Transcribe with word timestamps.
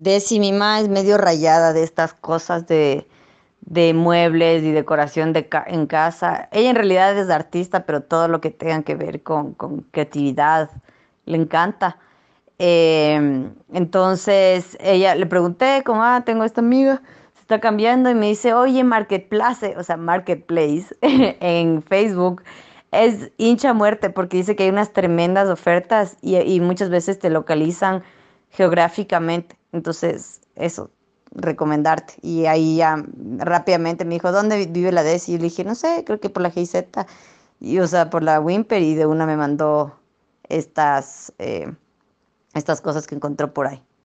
Desi, 0.00 0.40
mi 0.40 0.50
mamá 0.52 0.80
es 0.80 0.88
medio 0.88 1.18
rayada 1.18 1.74
de 1.74 1.82
estas 1.82 2.14
cosas 2.14 2.66
de, 2.66 3.06
de 3.60 3.92
muebles 3.92 4.62
y 4.62 4.72
decoración 4.72 5.34
de 5.34 5.48
en 5.66 5.86
casa. 5.86 6.48
Ella 6.52 6.70
en 6.70 6.76
realidad 6.76 7.18
es 7.18 7.28
artista, 7.28 7.84
pero 7.84 8.02
todo 8.02 8.26
lo 8.26 8.40
que 8.40 8.50
tenga 8.50 8.82
que 8.82 8.94
ver 8.94 9.22
con, 9.22 9.54
creatividad 9.90 10.70
le 11.26 11.36
encanta. 11.36 11.98
Em, 12.58 13.54
entonces 13.72 14.78
ella 14.80 15.14
le 15.14 15.26
pregunté, 15.26 15.82
como, 15.84 16.02
ah, 16.02 16.22
tengo 16.24 16.44
esta 16.44 16.62
amiga, 16.62 17.02
se 17.34 17.42
está 17.42 17.60
cambiando 17.60 18.10
y 18.10 18.14
me 18.14 18.28
dice, 18.28 18.54
oye, 18.54 18.82
Marketplace, 18.84 19.76
o 19.76 19.84
sea, 19.84 19.98
Marketplace 19.98 20.86
en 21.02 21.82
Facebook 21.82 22.42
es 22.92 23.30
hincha 23.36 23.72
muerte 23.72 24.10
porque 24.10 24.38
dice 24.38 24.56
que 24.56 24.64
hay 24.64 24.70
unas 24.70 24.92
tremendas 24.92 25.48
ofertas 25.48 26.16
y, 26.20 26.36
y 26.36 26.60
muchas 26.60 26.90
veces 26.90 27.18
te 27.18 27.30
localizan 27.30 28.02
geográficamente. 28.50 29.56
Entonces, 29.72 30.40
eso, 30.56 30.90
recomendarte. 31.32 32.14
Y 32.22 32.46
ahí 32.46 32.76
ya 32.76 33.04
rápidamente 33.38 34.04
me 34.04 34.14
dijo, 34.14 34.32
¿dónde 34.32 34.66
vive 34.66 34.92
la 34.92 35.02
Desi? 35.02 35.32
Y 35.32 35.34
yo 35.34 35.38
le 35.38 35.44
dije, 35.44 35.64
no 35.64 35.74
sé, 35.74 36.04
creo 36.04 36.20
que 36.20 36.30
por 36.30 36.42
la 36.42 36.50
GIZ, 36.50 36.74
y, 37.60 37.78
o 37.78 37.86
sea, 37.86 38.10
por 38.10 38.22
la 38.22 38.40
Wimper, 38.40 38.82
y 38.82 38.94
de 38.94 39.06
una 39.06 39.26
me 39.26 39.36
mandó 39.36 39.98
estas, 40.48 41.32
eh, 41.38 41.72
estas 42.54 42.80
cosas 42.80 43.06
que 43.06 43.14
encontró 43.14 43.52
por 43.52 43.66
ahí. 43.66 43.82